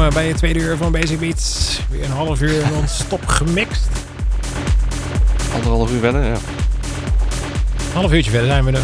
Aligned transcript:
Welkom 0.00 0.18
eh, 0.18 0.22
bij 0.22 0.28
het 0.28 0.36
tweede 0.36 0.58
uur 0.58 0.76
van 0.76 0.92
Basic 0.92 1.18
Beats. 1.18 1.80
Weer 1.90 2.04
een 2.04 2.10
half 2.10 2.40
uur 2.40 2.62
non-stop 2.72 3.26
gemixt. 3.26 3.88
Anderhalf 5.54 5.92
uur 5.92 6.00
wennen, 6.00 6.24
ja. 6.24 6.36
Half 7.92 8.12
uurtje 8.12 8.30
verder 8.30 8.48
zijn 8.48 8.64
we 8.64 8.72
er. 8.72 8.82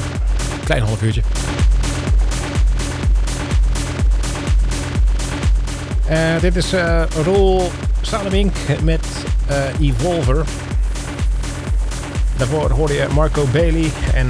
Klein 0.64 0.82
half 0.82 1.02
uurtje. 1.02 1.22
Eh, 6.08 6.40
dit 6.40 6.56
is 6.56 6.74
uh, 6.74 7.02
Roel 7.24 7.70
Salemink 8.00 8.54
met 8.82 9.06
uh, 9.50 9.88
Evolver. 9.88 10.44
Daarvoor 12.36 12.70
hoorde 12.70 12.94
je 12.94 13.06
Marco 13.14 13.46
Bailey 13.52 13.90
en 14.14 14.28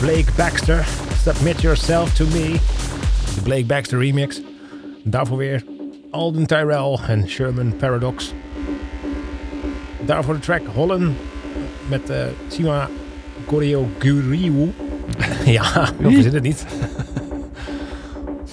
Blake 0.00 0.32
Baxter. 0.36 0.86
Submit 1.22 1.60
Yourself 1.60 2.14
to 2.14 2.24
Me. 2.26 2.56
De 3.34 3.40
Blake 3.42 3.64
Baxter 3.64 3.98
remix. 3.98 4.40
Daarvoor 5.04 5.36
weer 5.36 5.62
Alden 6.18 6.46
Tyrell 6.46 6.98
en 7.08 7.28
Sherman 7.28 7.76
Paradox. 7.76 8.34
Daarvoor 10.00 10.34
de 10.34 10.40
track 10.40 10.60
Holland 10.74 11.16
met 11.88 12.10
uh, 12.10 12.16
Sima 12.48 12.88
Koreo 13.44 13.88
Guriwu. 13.98 14.72
ja, 15.44 15.88
of 16.04 16.12
is 16.12 16.24
het 16.24 16.42
niet? 16.42 16.66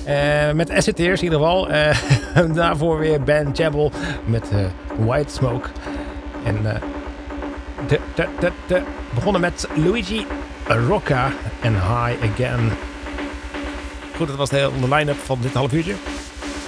Uh, 0.08 0.52
met 0.52 0.72
Acid 0.72 0.96
Tears 0.96 1.20
in 1.20 1.24
ieder 1.24 1.40
geval. 1.40 1.72
Uh, 1.72 2.56
daarvoor 2.56 3.00
weer 3.00 3.24
Ben 3.24 3.50
Chabel 3.54 3.92
met 4.26 4.52
uh, 4.54 4.66
White 5.06 5.34
Smoke. 5.34 5.70
En 6.44 6.58
de, 7.88 8.00
de, 8.16 8.28
de, 8.40 8.52
de, 8.68 8.82
begonnen 9.14 9.42
met 9.42 9.68
Luigi 9.76 10.26
Rocca 10.68 11.32
en 11.62 11.74
High 11.74 12.24
Again. 12.32 12.72
Goed, 14.16 14.28
dat 14.28 14.36
was 14.36 14.50
de 14.50 14.56
hele 14.56 14.96
line-up 14.96 15.18
van 15.18 15.38
dit 15.42 15.54
half 15.54 15.74
uurtje. 15.74 15.94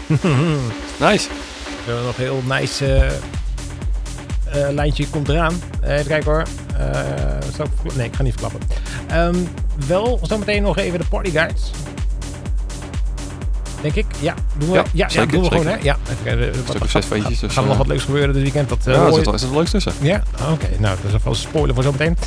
nice. 1.09 1.29
Uh, 1.87 2.05
nog 2.05 2.15
heel 2.15 2.41
nice 2.47 3.09
uh, 4.55 4.69
lijntje 4.69 5.07
komt 5.07 5.29
eraan. 5.29 5.61
even 5.83 6.05
kijken 6.05 6.31
hoor. 6.31 6.43
Ik 7.83 7.95
nee, 7.95 8.07
ik 8.07 8.15
ga 8.15 8.23
niet 8.23 8.35
verklappen. 8.39 8.69
Um, 9.13 9.47
wel 9.87 10.19
zometeen 10.21 10.61
nog 10.61 10.77
even 10.77 10.99
de 10.99 11.05
party 11.09 11.31
guides. 11.31 11.71
Denk 13.81 13.95
ik. 13.95 14.05
Ja, 14.19 14.33
doen 14.57 14.69
we, 14.69 14.75
ja, 14.75 14.83
ja, 14.93 15.09
zeker, 15.09 15.25
ja, 15.25 15.31
doen 15.31 15.41
we 15.41 15.47
gewoon. 15.47 15.67
Hè? 15.67 15.75
Ja, 15.81 15.97
even, 16.25 16.51
wat, 16.65 16.77
wat, 16.77 16.91
dus, 17.27 17.39
gaat 17.41 17.55
er 17.55 17.65
nog 17.65 17.77
wat 17.77 17.87
leuks 17.87 18.03
gebeuren 18.03 18.33
dit 18.33 18.41
weekend? 18.41 18.69
Dat, 18.69 18.79
ja, 18.85 19.09
dat 19.09 19.33
is, 19.33 19.41
er 19.41 19.53
leuk 19.53 19.67
tussen. 19.67 19.93
Ja, 20.01 20.23
oké. 20.41 20.51
Okay, 20.51 20.77
nou, 20.79 20.95
dat 20.95 21.05
is 21.05 21.13
alvast 21.13 21.43
een 21.43 21.49
spoiler 21.49 21.73
voor 21.73 21.83
zometeen. 21.83 22.17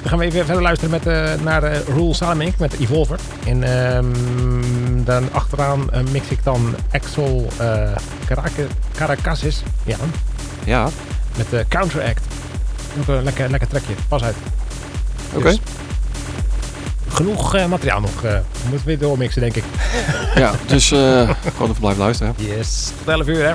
Dan 0.00 0.08
gaan 0.08 0.18
we 0.18 0.24
even 0.24 0.44
verder 0.44 0.62
luisteren 0.62 0.90
met, 0.90 1.06
uh, 1.06 1.44
naar 1.44 1.64
uh, 1.64 1.78
Rule 1.80 2.14
Salamink 2.14 2.58
met 2.58 2.78
Evolver. 2.78 3.18
En 3.46 3.86
um, 3.96 4.14
dan 5.06 5.32
achteraan 5.32 5.88
uh, 5.94 6.00
mix 6.10 6.28
ik 6.28 6.44
dan 6.44 6.74
Axel 6.90 7.46
Caracasis. 8.96 9.62
Ja. 9.84 9.96
ja. 10.64 10.88
Met 11.36 11.50
de 11.50 11.64
Counteract. 11.68 12.24
Ook 13.00 13.08
een 13.08 13.24
lekker, 13.24 13.50
lekker 13.50 13.68
trekje. 13.68 13.94
Pas 14.08 14.22
uit. 14.22 14.36
Oké. 15.28 15.38
Okay. 15.38 15.50
Dus 15.50 15.60
genoeg 17.08 17.56
uh, 17.56 17.66
materiaal 17.66 18.00
nog. 18.00 18.14
Uh, 18.14 18.20
we 18.22 18.68
moeten 18.68 18.86
weer 18.86 18.98
doormixen, 18.98 19.40
denk 19.40 19.54
ik. 19.54 19.64
ja, 20.34 20.52
dus 20.66 20.92
uh, 20.92 21.30
gewoon 21.52 21.68
even 21.68 21.80
blijven 21.80 22.02
luisteren. 22.02 22.34
Yes, 22.36 22.92
tot 22.98 23.08
11 23.08 23.26
uur 23.26 23.46
hè. 23.46 23.54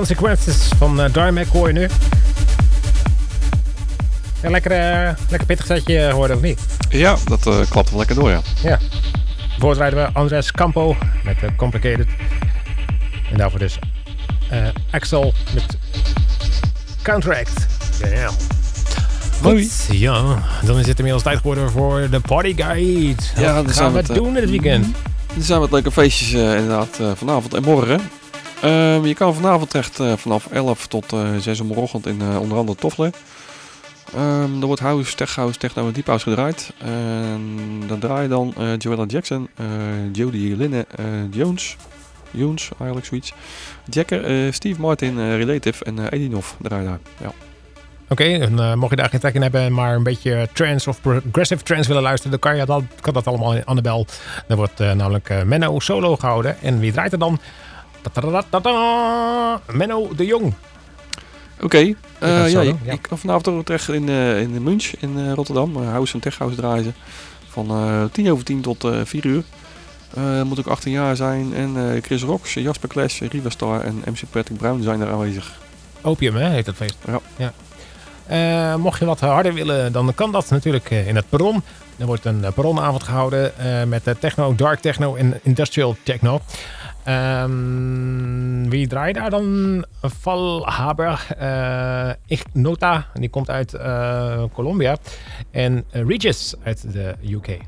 Consequences 0.00 0.68
van 0.78 1.00
uh, 1.00 1.42
hoor 1.52 1.66
je 1.66 1.72
nu. 1.72 1.88
Een 4.42 4.50
lekker, 4.50 4.70
eh, 4.72 5.14
lekker 5.28 5.46
pittig 5.46 5.66
setje 5.66 6.10
hoorde, 6.10 6.34
of 6.34 6.40
niet? 6.40 6.60
Ja, 6.88 7.16
dat 7.24 7.46
eh 7.46 7.60
klapt 7.68 7.90
wel 7.90 7.98
lekker 7.98 8.16
door, 8.16 8.30
ja. 8.30 8.40
Ja. 8.62 8.78
Voorts 9.58 9.78
rijden 9.78 9.98
we 9.98 10.12
Andres 10.12 10.52
Campo 10.52 10.96
met 11.24 11.36
Complicated. 11.56 12.06
En 13.30 13.36
daarvoor 13.36 13.58
dus 13.58 13.78
eh, 14.50 14.58
Axel 14.90 15.34
met 15.54 15.78
Counteract. 17.02 17.66
Ja. 18.10 18.30
Mooi. 19.42 19.62
Goed, 19.62 19.96
Ja, 19.98 20.42
dan 20.64 20.78
is 20.78 20.86
het 20.86 20.96
inmiddels 20.96 21.22
tijd 21.22 21.36
geworden 21.36 21.70
voor 21.70 22.08
de 22.10 22.20
Party 22.20 22.54
Guide. 22.56 23.22
Ja, 23.36 23.62
Wat 23.62 23.72
gaan 23.72 23.92
we 23.92 23.98
het, 23.98 24.14
doen 24.14 24.34
dit 24.34 24.50
weekend? 24.50 24.86
Er 25.36 25.42
zijn 25.42 25.60
wat 25.60 25.70
leuke 25.70 25.90
feestjes 25.90 26.32
inderdaad 26.32 26.98
vanavond 27.14 27.54
en 27.54 27.62
morgen. 27.62 28.00
Ehm, 28.60 29.04
je 29.04 29.14
kan 29.14 29.34
vanavond 29.34 29.70
terecht 29.70 30.00
eh, 30.00 30.12
vanaf 30.16 30.46
11 30.46 30.86
tot 30.86 31.12
eh 31.12 31.36
6 31.38 31.58
uur 31.58 31.64
morgenochtend 31.64 32.06
in 32.06 32.20
eh, 32.20 32.40
onder 32.40 32.58
andere 32.58 32.78
Toffler. 32.78 33.10
Ehm 34.14 34.60
er 34.60 34.66
wordt 34.66 34.80
house, 34.80 35.14
tech 35.14 35.34
house, 35.34 35.58
techno 35.58 35.86
en 35.86 35.92
deep 35.92 36.06
house 36.06 36.28
gedraaid. 36.28 36.72
Dan 37.86 37.98
draai 37.98 38.22
je 38.22 38.28
dan 38.28 38.54
eh 38.58 38.76
Joella 38.78 39.04
Jackson, 39.04 39.48
Jodie 40.12 40.56
Linne 40.56 40.86
Jones, 41.30 41.76
Jones 42.30 42.68
eigenlijk 42.78 43.06
zoiets. 43.06 43.32
Jacker, 43.90 44.54
Steve 44.54 44.80
Martin, 44.80 45.36
Relative 45.36 45.84
en 45.84 46.08
Edinov 46.08 46.50
draaien 46.62 46.86
daar. 46.86 46.98
Ja. 47.20 47.32
Oké, 48.08 48.24
en 48.24 48.78
mocht 48.78 48.90
je 48.90 48.96
daar 48.96 49.08
geen 49.08 49.20
trek 49.20 49.34
in 49.34 49.42
hebben, 49.42 49.72
maar 49.72 49.94
een 49.94 50.02
beetje 50.02 50.48
trance 50.52 50.88
of 50.88 51.00
progressive 51.00 51.62
trance 51.62 51.88
willen 51.88 52.02
luisteren, 52.02 52.30
dan 52.30 52.50
kan, 52.50 52.60
je 52.60 52.66
dat, 52.66 52.82
kan 53.00 53.14
dat 53.14 53.26
allemaal 53.26 53.54
in 53.54 53.64
Annabel. 53.64 54.06
Er 54.48 54.56
wordt 54.56 54.78
namelijk 54.78 55.44
Menno 55.44 55.78
solo 55.78 56.16
gehouden. 56.16 56.60
En 56.60 56.78
wie 56.78 56.92
draait 56.92 57.12
er 57.12 57.18
dan? 57.18 57.40
Menno 59.72 60.14
de 60.16 60.26
Jong. 60.26 60.54
Oké, 61.60 61.94
eh, 62.18 62.50
ja, 62.50 62.60
je, 62.60 62.74
ja. 62.82 62.96
kan 63.00 63.18
vanavond 63.18 63.48
ook 63.48 63.64
terecht 63.64 63.88
in, 63.88 64.08
eh 64.08 64.40
in 64.40 64.52
de 64.52 64.60
Munch 64.60 64.90
in 64.98 65.18
eh, 65.18 65.32
Rotterdam. 65.32 65.76
House 65.76 66.14
en 66.14 66.20
tech 66.20 66.38
house 66.38 66.56
draaien 66.56 66.84
ze. 66.84 66.92
Van 67.48 68.10
10 68.12 68.32
over 68.32 68.44
10 68.44 68.60
tot 68.60 68.88
4 69.04 69.26
uur. 69.26 69.42
Moet 70.44 70.58
ook 70.58 70.66
18 70.66 70.92
jaar 70.92 71.16
zijn. 71.16 71.54
En 71.54 72.00
Chris 72.02 72.22
Rocks, 72.22 72.54
Jasper 72.54 72.88
Clash, 72.88 73.20
Riva 73.20 73.50
Star 73.50 73.80
en 73.80 74.02
MC 74.04 74.20
Patrick 74.30 74.58
Brown 74.58 74.82
zijn 74.82 75.00
er 75.00 75.10
aanwezig. 75.10 75.58
Opium, 76.02 76.36
hè, 76.36 76.48
heet 76.48 76.64
dat 76.64 76.74
feest. 76.74 76.96
Ja. 77.36 78.76
Mocht 78.76 78.98
je 78.98 79.04
wat 79.04 79.20
harder 79.20 79.54
willen, 79.54 79.92
dan 79.92 80.14
kan 80.14 80.32
dat 80.32 80.50
natuurlijk 80.50 80.90
in 80.90 81.16
het 81.16 81.28
perron. 81.28 81.62
Er 82.00 82.06
wordt 82.06 82.24
een 82.24 82.44
perronavond 82.54 83.02
gehouden 83.02 83.58
eh, 83.58 83.84
met 83.84 84.14
techno, 84.20 84.54
dark 84.54 84.80
techno 84.80 85.14
en 85.14 85.40
industrial 85.42 85.96
techno. 86.02 86.40
Ehm, 87.04 88.68
wie 88.68 88.86
draait 88.86 89.14
daar 89.14 89.30
dan? 89.30 89.84
Valhaber, 90.02 91.26
eh 91.38 92.10
Ignota, 92.26 93.06
die 93.14 93.28
komt 93.28 93.50
uit 93.50 93.74
eh, 93.74 94.42
Colombia. 94.52 94.96
En 95.50 95.84
eh, 95.90 96.06
Regis 96.06 96.54
uit 96.62 96.92
de 96.92 97.14
UK. 97.30 97.58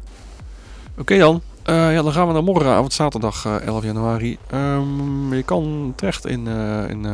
Oké 0.98 1.18
dan. 1.18 1.42
Ja, 1.64 2.02
dan 2.02 2.12
gaan 2.12 2.26
we 2.26 2.32
naar 2.32 2.44
morgenavond, 2.44 2.92
zaterdag 2.92 3.44
eh, 3.44 3.66
11 3.66 3.84
januari. 3.84 4.38
Ehm, 4.50 5.34
je 5.34 5.42
kan 5.42 5.92
terecht 5.96 6.26
in, 6.26 6.46
in 6.88 7.06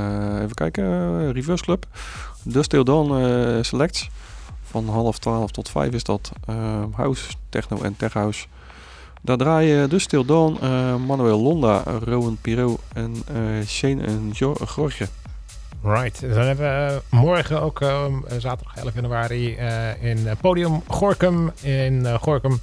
even 0.42 0.54
kijken, 0.54 1.32
Reverse 1.32 1.64
Club. 1.64 1.86
Dust 2.42 2.70
Till 2.70 2.84
Dawn 2.84 3.64
Selects. 3.64 4.08
Van 4.62 4.88
half 4.88 5.18
12 5.18 5.50
tot 5.50 5.68
5 5.68 5.92
is 5.92 6.04
dat. 6.04 6.32
Ehm, 6.46 6.90
house, 6.92 7.32
techno 7.48 7.82
en 7.82 7.96
tech 7.96 8.12
house. 8.12 8.46
Daar 9.22 9.36
draaien 9.36 9.88
Dust 9.88 10.08
Till 10.08 10.24
Dawn, 10.24 10.56
eh, 10.62 10.94
Manuel 11.06 11.40
Londa, 11.42 11.82
Rowan 12.04 12.38
Piro 12.40 12.78
en 12.94 13.14
eh, 13.28 13.66
Shane 13.66 14.02
en 14.04 14.30
Jo- 14.32 14.56
Gorge. 14.66 15.06
Right. 15.82 16.20
Dan 16.20 16.30
hebben 16.46 16.66
we 16.86 17.00
morgen 17.10 17.62
ook 17.62 17.80
eh, 17.80 18.04
zaterdag 18.38 18.76
11 18.76 18.94
januari 18.94 19.54
eh, 19.56 20.02
in 20.04 20.26
eh, 20.28 20.32
Podium 20.40 20.82
Gorkum 20.86 21.50
in 21.62 22.06
eh, 22.06 22.14
Gorkum. 22.14 22.60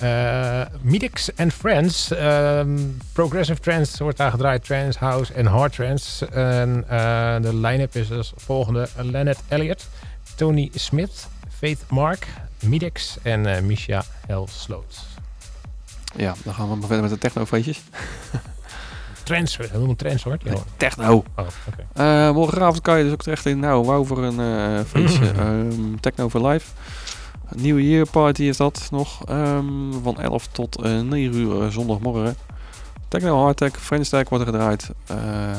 Eh 0.00 0.62
Midix 0.80 1.30
and 1.36 1.52
Friends. 1.52 2.10
ehm, 2.10 2.78
progressive 3.12 3.60
Trance 3.60 4.02
wordt 4.02 4.18
daar 4.18 4.30
gedraaid. 4.30 4.64
Trance, 4.64 4.98
House 4.98 5.32
en 5.32 5.46
Hard 5.46 5.72
Trance. 5.72 6.26
En 6.26 6.84
eh, 6.88 7.40
de 7.42 7.54
line-up 7.56 7.94
is 7.96 8.12
als 8.12 8.32
volgende. 8.36 8.88
Leonard 8.96 9.38
Elliott, 9.48 9.88
Tony 10.36 10.70
Smith, 10.74 11.28
Faith 11.58 11.84
Mark, 11.88 12.26
Midix 12.64 13.18
en 13.22 13.46
eh 13.46 13.62
Misha 13.62 14.02
Helsloot. 14.26 15.08
Ja, 16.16 16.34
dan 16.44 16.54
gaan 16.54 16.68
we 16.68 16.74
maar 16.74 16.86
verder 16.86 17.00
met 17.02 17.10
de 17.10 17.18
technofeestjes. 17.18 17.82
Trance, 19.22 19.62
we 19.62 19.68
noemen 19.72 19.88
het 19.88 19.98
trance 19.98 20.28
hoor. 20.28 20.38
Ja. 20.42 20.54
Techno. 20.76 21.12
Oh, 21.12 21.46
oké. 21.68 21.86
Eh, 21.92 22.32
morgenavond 22.32 22.80
kan 22.80 22.98
je 22.98 23.04
dus 23.04 23.12
ook 23.12 23.22
terecht 23.22 23.46
in 23.46 23.58
Nou 23.58 23.84
Wauw 23.86 24.04
voor 24.04 24.22
een 24.24 24.40
eh, 24.40 24.84
feestje. 24.86 25.30
Ehm, 25.30 25.94
Techno 26.00 26.28
for 26.28 26.46
Life. 26.46 26.72
Nieuwe 27.56 27.88
Year 27.88 28.06
Party 28.10 28.42
is 28.42 28.56
dat 28.56 28.88
nog. 28.90 29.24
ehm, 29.24 29.92
van 30.02 30.20
11 30.20 30.46
tot 30.46 30.82
eh 30.82 31.00
9 31.00 31.34
uur 31.36 31.62
eh, 31.62 31.68
zondagmorgen. 31.68 32.36
Techno 33.08 33.42
Hardtech, 33.42 33.72
French 33.80 34.06
Tech 34.06 34.28
wordt 34.28 34.46
er 34.46 34.52
gedraaid. 34.52 34.90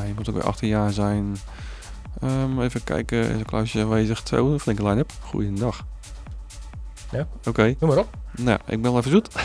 Je 0.07 0.13
moet 0.15 0.29
ook 0.29 0.35
weer 0.35 0.45
18 0.45 0.67
jaar 0.67 0.91
zijn. 0.91 1.37
Ehm, 2.21 2.61
even 2.61 2.83
kijken, 2.83 3.19
is 3.29 3.39
een 3.39 3.45
kluisje 3.45 3.79
aanwezig. 3.81 4.21
Zo, 4.23 4.51
een 4.51 4.59
flinke 4.59 4.87
line-up. 4.87 5.11
Goeiedag. 5.19 5.85
Ja. 7.11 7.27
Oké. 7.47 7.75
Noem 7.79 7.89
maar 7.89 7.99
op. 7.99 8.17
Nou, 8.31 8.59
ik 8.67 8.81
ben 8.81 8.91
wel 8.91 8.97
even 8.97 9.11
zoet. 9.11 9.29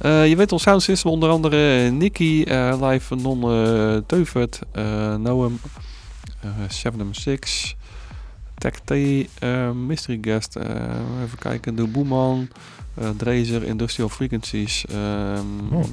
Eh, 0.00 0.28
je 0.28 0.36
weet 0.36 0.52
ons 0.52 0.62
sound 0.62 0.82
system, 0.82 1.10
onder 1.10 1.30
andere 1.30 1.90
Nicky, 1.90 2.42
eh, 2.42 2.76
Live 2.80 3.14
Non 3.14 3.42
eh 3.42 3.96
Teuvert, 4.06 4.60
eh 4.72 5.14
Noam, 5.14 5.60
eh 6.40 6.50
76, 6.68 7.74
Tech 8.58 8.72
T, 8.84 8.90
eh, 8.90 9.70
Mystery 9.70 10.18
Guest, 10.20 10.56
even 11.24 11.38
kijken, 11.38 11.74
De 11.74 11.86
Boeman, 11.86 12.48
Drazer, 13.16 13.62
Industrial 13.64 14.08
Frequencies, 14.08 14.84
ehm 14.86 15.74
Oh. 15.74 15.84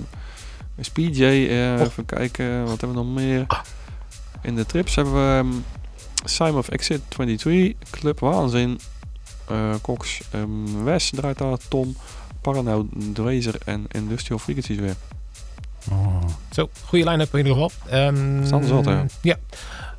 SPJ, 0.80 1.24
even 1.24 2.06
kijken, 2.06 2.66
wat 2.66 2.82
hebben 2.82 2.90
we 2.98 3.04
nog 3.04 3.14
meer? 3.14 3.46
In 4.42 4.56
de 4.56 4.66
trips 4.66 4.96
hebben 4.96 5.14
we 5.14 5.38
ehm, 5.38 5.54
Simon 6.24 6.58
of 6.58 6.70
Exit 6.70 7.02
23, 7.08 7.74
Club 7.90 8.20
Waanzin, 8.20 8.80
Cox, 9.82 10.22
ehm, 10.32 10.84
Wes 10.84 11.10
draait 11.16 11.38
daar, 11.38 11.58
Tom, 11.68 11.95
Paranoid, 12.41 12.86
Drazer 13.14 13.56
en 13.66 13.86
Industrial 13.91 14.39
Frequencies 14.39 14.78
weer. 14.80 14.95
Zo, 16.52 16.70
goede 16.86 17.10
line-up 17.10 17.32
in 17.36 17.38
ieder 17.38 17.54
geval. 17.54 17.72
Ehm, 17.89 18.45
Staan 18.45 18.62
er 18.62 18.68
zat, 18.68 18.86
hè? 18.86 19.04
Ja. 19.22 19.36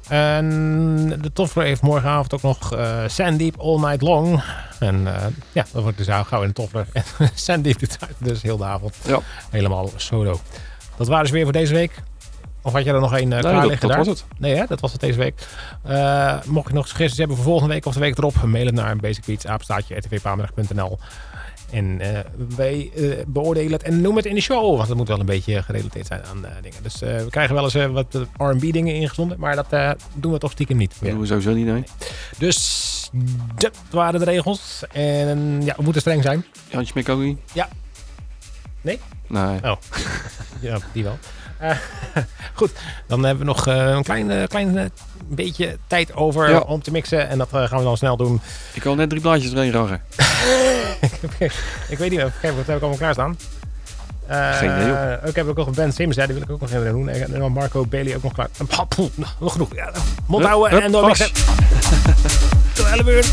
En 0.09 1.19
de 1.23 1.33
Toffler 1.33 1.65
heeft 1.65 1.83
morgenavond 1.83 2.35
ook 2.35 2.43
nog 2.43 2.75
eh 2.75 3.03
Sandeep 3.07 3.57
All 3.61 3.79
Night 3.79 4.01
Long. 4.03 4.43
En 4.79 5.15
eh, 5.17 5.27
ja, 5.53 5.67
dat 5.73 5.83
wordt 5.83 5.97
dus 5.99 6.07
gauw 6.27 6.43
in 6.43 6.49
de 6.49 6.55
Toffler. 6.55 6.87
En 6.93 7.05
Sandeep 7.35 7.79
doet 7.79 7.99
dus 8.19 8.43
heel 8.43 8.57
de 8.57 8.65
avond 8.65 8.95
Ja. 9.07 9.21
helemaal 9.51 9.91
solo. 9.97 10.41
Dat 10.97 11.07
waren 11.09 11.27
ze 11.27 11.33
weer 11.33 11.43
voor 11.45 11.53
deze 11.53 11.75
week. 11.75 12.03
Of 12.69 12.75
had 12.75 12.85
je 12.85 12.93
er 12.93 13.01
nog 13.01 13.17
één 13.17 13.23
uh, 13.23 13.29
Nee, 13.31 13.41
klaar 13.41 13.53
dat, 13.55 13.65
liggen 13.71 13.89
dat 13.89 13.97
daar? 13.97 14.07
was 14.07 14.19
het. 14.21 14.25
Nee, 14.39 14.55
hè? 14.55 14.65
dat 14.69 14.81
was 14.81 14.93
het 14.93 15.01
deze 15.01 15.19
week. 15.19 15.47
Eh, 15.83 16.35
mocht 16.47 16.69
je 16.69 16.75
nog 16.75 16.89
suggesties 16.89 17.19
hebben 17.19 17.37
voor 17.37 17.45
volgende 17.45 17.75
week 17.75 17.87
of 17.87 17.95
de 17.95 18.01
week 18.01 18.19
erop, 18.19 18.43
mail 18.43 18.67
het 18.67 18.75
naar 18.75 18.97
basicbeats.rtvpaandag.nl. 18.97 20.99
En 21.71 22.01
eh, 22.01 22.19
wij 22.57 22.91
eh, 22.97 23.03
beoordelen 23.27 23.73
het 23.73 23.83
en 23.83 23.95
noemen 24.01 24.17
het 24.23 24.27
in 24.27 24.35
de 24.35 24.41
show. 24.41 24.77
Want 24.77 24.89
het 24.89 24.97
moet 24.97 25.09
wel 25.09 25.21
een 25.21 25.27
beetje 25.27 25.63
gerelateerd 25.63 26.07
zijn 26.07 26.25
aan 26.25 26.45
eh, 26.47 26.53
dingen. 26.63 26.83
Dus 26.83 27.03
eh, 27.03 27.17
we 27.17 27.31
krijgen 27.31 27.55
wel 27.55 27.65
eens 27.65 27.75
eh, 27.75 27.87
wat 27.87 28.19
R&B 28.37 28.73
dingen 28.73 28.95
ingezonden. 28.95 29.39
Maar 29.41 29.57
dat 29.57 29.67
eh, 29.73 29.91
doen 30.15 30.33
we 30.33 30.39
toch 30.39 30.51
stiekem 30.51 30.77
niet. 30.77 30.95
Dat 31.01 31.11
doen 31.11 31.21
we 31.21 31.27
sowieso 31.27 31.53
niet, 31.53 31.67
nee. 31.67 31.85
Dus 32.39 33.11
dat 33.57 33.77
waren 33.91 34.19
de 34.21 34.27
regels. 34.27 34.83
En 34.93 35.61
ja, 35.65 35.75
we 35.77 35.83
moeten 35.83 36.01
streng 36.01 36.23
zijn. 36.23 36.45
Jantje 36.69 37.17
niet? 37.17 37.39
Ja. 37.53 37.69
Nee? 38.81 38.99
Nee. 39.27 39.61
Ja, 40.61 40.79
die 40.93 41.05
wel. 41.05 41.19
Eh, 41.59 41.71
goed, 42.55 42.71
dan 43.07 43.25
hebben 43.25 43.47
we 43.47 43.53
nog 43.53 43.67
eh, 43.67 43.77
een 43.77 44.03
klein, 44.03 44.31
eh, 44.31 44.47
klein 44.47 44.91
beetje 45.29 45.79
tijd 45.87 46.15
over 46.15 46.51
Ja. 46.51 46.59
om 46.59 46.83
te 46.83 46.91
mixen. 46.91 47.29
En 47.29 47.39
dat 47.39 47.49
gaan 47.53 47.79
we 47.79 47.85
dan 47.85 47.97
snel 47.97 48.17
doen. 48.17 48.41
Ik 48.73 48.83
wil 48.83 48.95
net 48.95 49.09
drie 49.09 49.21
blaadjes 49.23 49.53
erin 49.53 49.73
raggen. 49.73 50.01
ik 51.89 51.99
weet 51.99 52.11
niet, 52.11 52.19
even 52.19 52.33
kijken, 52.41 52.57
wat 52.57 52.67
heb 52.67 52.77
ik 52.77 52.83
allemaal 52.83 52.99
klaarstaan? 52.99 53.39
Uh, 54.31 54.57
Geen 54.57 54.71
idee, 54.71 54.87
joh. 54.87 55.13
Ook 55.27 55.35
heb 55.37 55.49
ik 55.49 55.49
ook 55.49 55.67
nog 55.67 55.71
Ben 55.71 55.93
Sims, 55.93 56.17
hè, 56.17 56.25
die 56.27 56.35
wil 56.35 56.43
ik 56.45 56.51
ook 56.51 56.61
nog 56.61 56.71
even 56.71 56.93
doen. 56.93 57.09
En 57.09 57.31
dan 57.39 57.53
Marco 57.53 57.87
Bailey 57.87 58.17
ook 58.17 58.23
nog 58.23 58.33
klaar. 58.33 58.49
Nog 59.39 59.53
genoeg. 59.53 59.75
Ja, 59.75 59.91
mond 60.27 60.43
Hup, 60.43 60.53
houden 60.53 60.73
hup, 60.73 60.83
en 60.83 60.93
doormixen. 60.93 61.31
Tot 62.75 62.87
11 62.87 63.07
uur. 63.07 63.25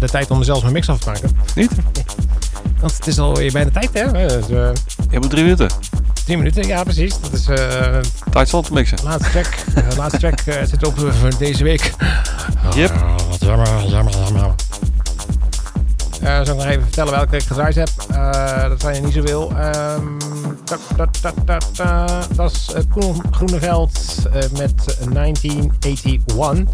De, 0.00 0.08
tijd 0.08 0.30
om 0.30 0.42
zelfs 0.42 0.60
mijn 0.62 0.72
mix 0.72 0.88
af 0.88 0.98
te 0.98 1.06
maken. 1.10 1.36
Niet? 1.54 1.70
Want 2.80 2.96
het 2.96 3.06
is 3.06 3.18
alweer 3.18 3.52
bijna 3.52 3.70
tijd, 3.70 3.90
hè? 3.92 4.12
Dus, 4.12 4.44
eh, 4.44 4.48
Je 4.50 4.72
hebt 5.10 5.30
drie 5.30 5.42
minuten. 5.42 5.68
drie 6.24 6.36
minuten, 6.36 6.66
ja 6.66 6.82
precies. 6.82 7.20
Dat 7.20 7.32
is 7.32 7.46
eh 7.48 7.98
Tijd 8.30 8.48
zal 8.48 8.62
te 8.62 8.72
mixen. 8.72 8.98
laatste 9.04 9.30
track. 9.30 9.56
De 9.90 9.96
laatste 9.96 10.18
track 10.18 10.40
eh, 10.40 10.62
zit 10.64 10.86
op 10.86 10.98
eh, 11.04 11.12
voor 11.12 11.38
deze 11.38 11.64
week. 11.64 11.92
Yep. 12.74 12.90
Ah, 12.90 13.14
wat 13.28 13.40
jammer, 13.40 13.84
jammer, 13.88 14.12
jammer. 14.18 14.54
Eh, 16.22 16.34
zal 16.34 16.40
ik 16.40 16.46
nog 16.54 16.64
even 16.64 16.82
vertellen 16.82 17.12
welke 17.12 17.36
ik 17.36 17.42
gedraaid 17.42 17.74
heb? 17.74 17.88
Eh, 18.10 18.68
dat 18.68 18.80
zijn 18.80 18.94
er 18.94 19.02
niet 19.02 19.12
zoveel. 19.14 19.52
Ta, 20.64 20.78
ta, 21.20 21.32
ta, 21.44 21.58
ta. 21.72 22.06
Dat 22.34 22.52
is 22.52 22.70
uh, 22.76 23.12
Groeneveld 23.30 24.00
eh, 24.32 24.32
met 24.58 24.96
1981. 25.12 26.70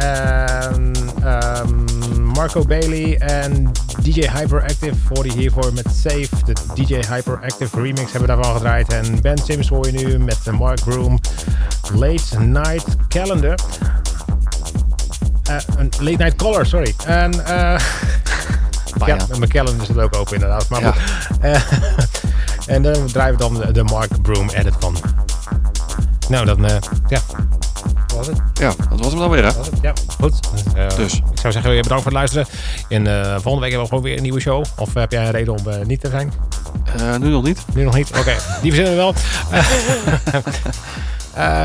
En 0.00 0.92
ehm, 1.24 2.22
Marco 2.22 2.64
Bailey 2.64 3.18
en 3.18 3.72
DJ 4.02 4.28
Hyperactive 4.28 4.94
hoor 5.14 5.26
je 5.26 5.32
hiervoor 5.32 5.72
met 5.72 5.86
Save. 5.94 6.28
De 6.44 6.52
DJ 6.74 6.94
Hyperactive 6.94 7.80
remix 7.80 8.12
hebben 8.12 8.20
we 8.20 8.26
daarvan 8.26 8.54
gedraaid. 8.54 8.92
En 8.92 9.20
Ben 9.20 9.38
Sims 9.38 9.68
hoor 9.68 9.86
je 9.86 9.92
nu 9.92 10.18
met 10.18 10.38
de 10.44 10.52
Mark 10.52 10.84
Broom 10.84 11.20
Late 11.94 12.40
Night 12.40 12.96
Calendar. 13.08 13.58
Een 15.76 15.90
Late 15.98 16.16
Night 16.22 16.36
Caller, 16.36 16.66
sorry. 16.66 16.94
En 17.06 17.46
eh 17.46 17.80
ja, 19.06 19.16
mijn 19.38 19.50
calendar 19.50 19.86
het 19.86 19.98
ook 19.98 20.16
open 20.16 20.34
inderdaad. 20.34 20.68
Maar 20.68 20.80
Ja. 20.80 20.92
goed. 20.92 21.38
Eh, 21.40 21.62
en 22.74 22.82
dan 22.82 23.06
draaien 23.06 23.32
we 23.32 23.38
dan 23.38 23.72
de, 23.72 23.82
Mark 23.82 24.22
Broom 24.22 24.48
edit 24.50 24.74
van. 24.78 24.96
Nou, 26.28 26.46
dan 26.46 26.68
ja. 27.08 27.20
Dat 28.20 28.28
was 28.28 28.38
het. 28.38 28.58
Ja, 28.58 28.86
dat 28.88 28.98
was 28.98 29.10
hem 29.10 29.18
dan 29.18 29.30
weer, 29.30 29.44
hè? 29.44 29.50
Ja, 29.82 29.92
goed. 30.20 30.40
Eh, 30.74 30.88
Dus. 30.96 31.14
Ik 31.14 31.40
zou 31.40 31.52
zeggen, 31.52 31.70
bedankt 31.82 32.02
voor 32.02 32.12
het 32.12 32.12
luisteren. 32.12 32.46
En 32.88 33.06
eh, 33.06 33.30
volgende 33.32 33.60
week 33.60 33.70
hebben 33.70 33.80
we 33.80 33.86
gewoon 33.88 34.02
weer 34.02 34.16
een 34.16 34.22
nieuwe 34.22 34.40
show. 34.40 34.64
Of 34.76 34.94
heb 34.94 35.12
jij 35.12 35.24
een 35.24 35.30
reden 35.30 35.54
om 35.58 35.68
eh, 35.68 35.86
niet 35.86 36.00
te 36.00 36.10
zijn? 36.10 36.32
Nu 37.20 37.28
nog 37.28 37.42
niet. 37.42 37.64
Nu 37.74 37.84
nog 37.84 37.94
niet? 37.94 38.10
Oké, 38.18 38.34
die 38.62 38.72
verzinnen 38.72 38.90
we 38.90 38.96
wel. 38.96 39.14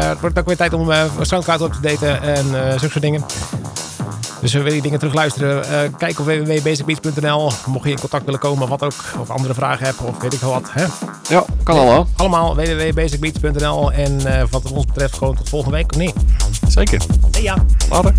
Het 0.09 0.19
wordt 0.19 0.39
ook 0.39 0.45
weer 0.45 0.55
tijd 0.55 0.73
om 0.73 0.89
uh, 0.89 1.03
Soundcloud 1.21 1.61
op 1.61 1.73
te 1.73 1.79
daten 1.81 2.21
en 2.21 2.45
zulke 2.69 2.89
soort 2.89 3.01
dingen. 3.01 3.23
Dus 4.41 4.53
wil 4.53 4.73
je 4.73 4.81
dingen 4.81 4.99
terugluisteren? 4.99 5.63
eh 5.63 5.79
kijk 5.97 6.19
op 6.19 6.25
www.basicbeats.nl. 6.25 7.51
Mocht 7.65 7.85
je 7.85 7.91
in 7.91 7.99
contact 7.99 8.25
willen 8.25 8.39
komen, 8.39 8.67
wat 8.67 8.83
ook. 8.83 8.93
Of 9.19 9.29
andere 9.29 9.53
vragen 9.53 9.85
hebben, 9.85 10.05
of 10.07 10.21
weet 10.21 10.33
ik 10.33 10.39
veel 10.39 10.49
wat. 10.49 10.69
Hè? 10.71 10.85
Ja, 11.29 11.43
kan 11.63 11.77
allemaal. 11.77 12.07
Allemaal 12.15 12.55
www.basicbeats.nl. 12.55 13.91
En 13.91 14.21
wat 14.49 14.63
het 14.63 14.71
ons 14.71 14.85
betreft 14.85 15.13
gewoon 15.17 15.35
tot 15.35 15.49
volgende 15.49 15.77
week, 15.77 15.91
of 15.91 15.97
niet? 15.97 16.13
Zeker. 16.67 16.99
Hey, 17.33 17.43
ja. 17.43 17.55
Later. 17.89 18.13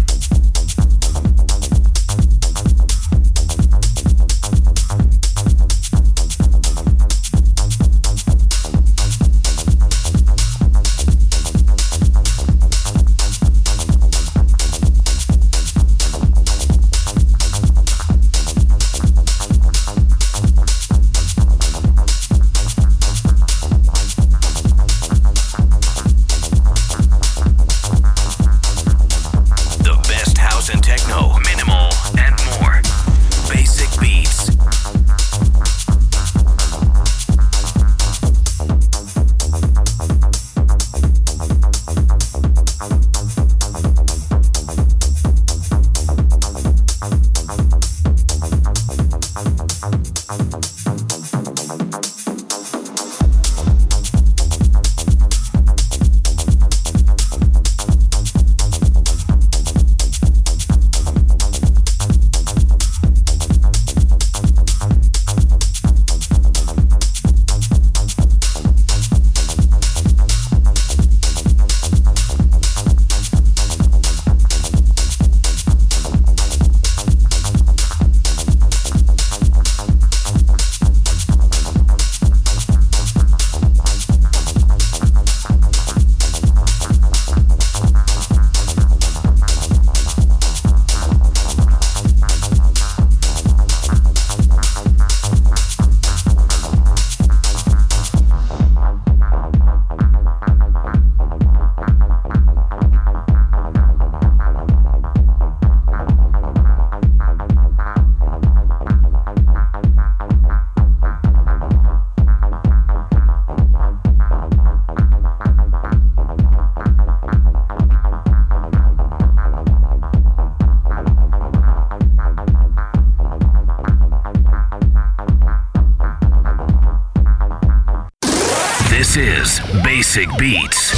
This 130.16 130.24
is 130.24 130.28
Basic 130.28 130.38
Beats. 130.38 130.90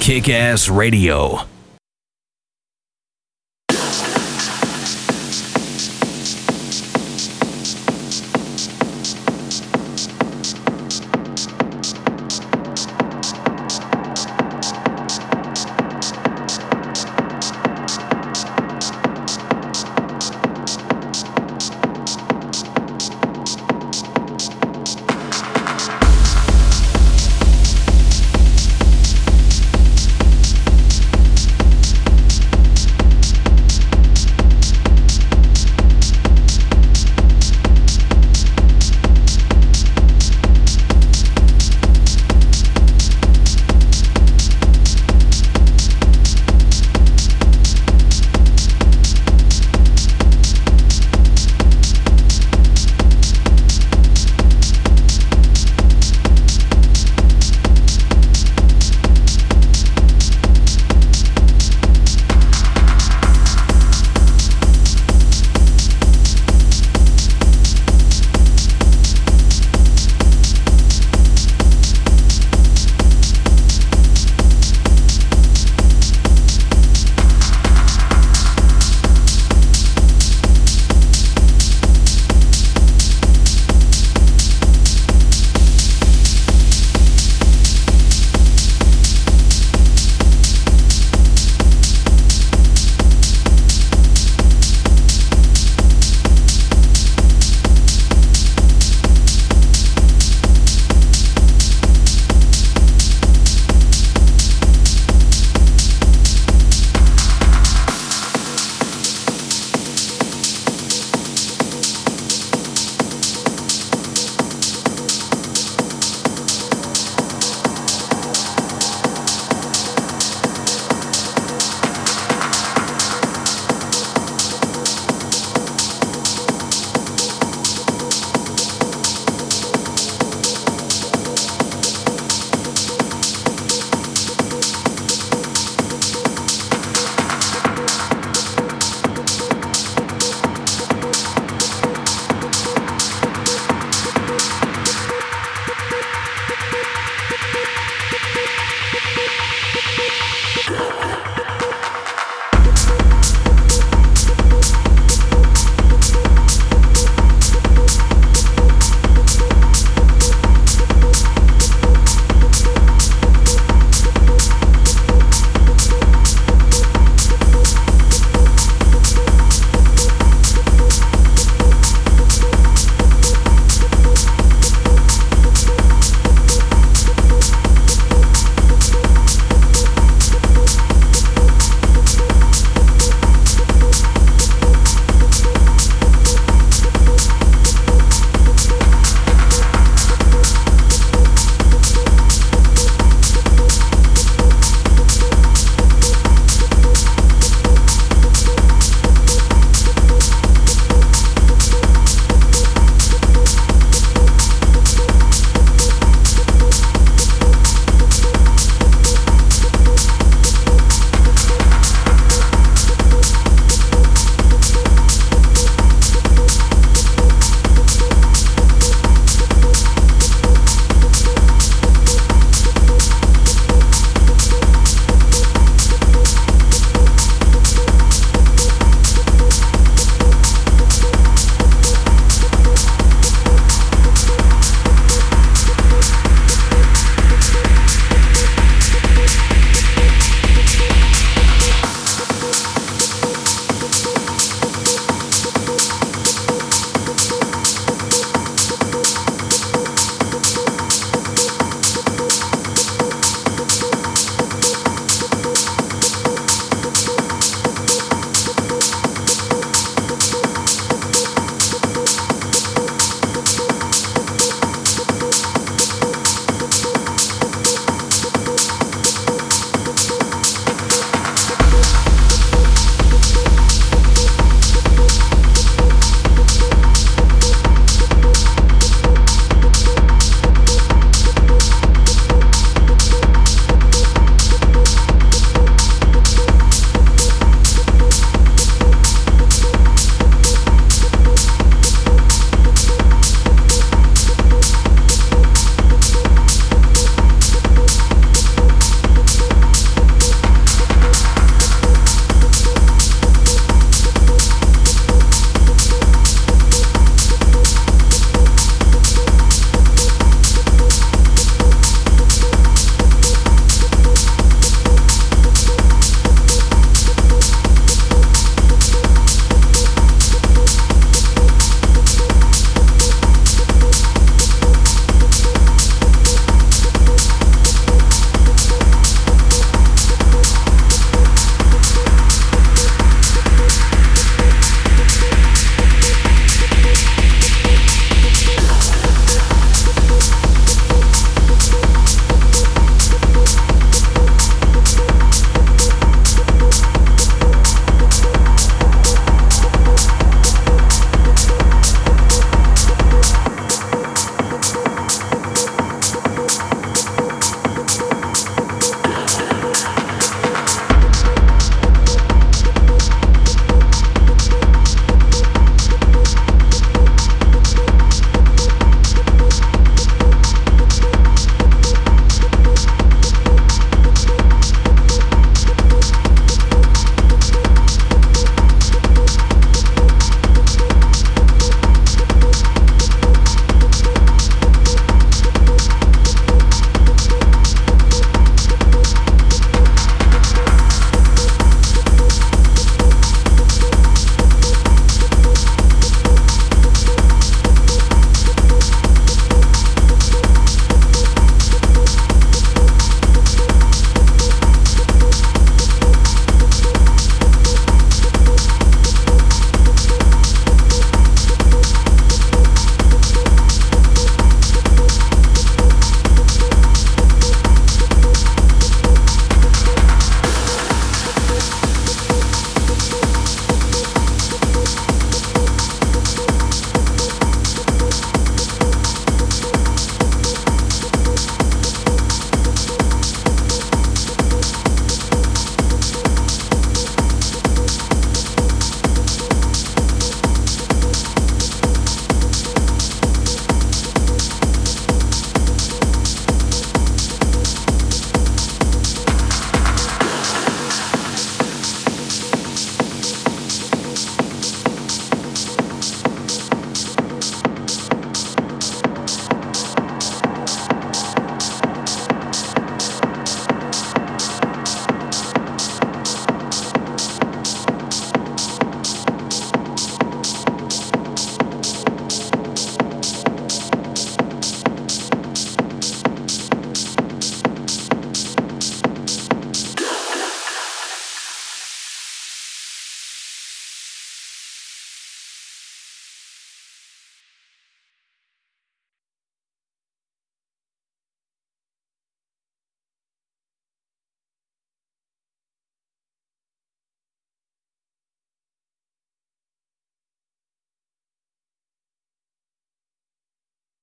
Kick 0.00 0.28
Ass 0.28 0.68
Radio. 0.68 1.53